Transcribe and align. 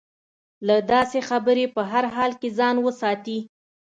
له 0.67 0.75
داسې 0.91 1.19
خبرې 1.29 1.65
په 1.75 1.81
هر 1.91 2.05
حال 2.15 2.31
کې 2.41 2.49
ځان 2.59 2.75
وساتي. 2.85 3.39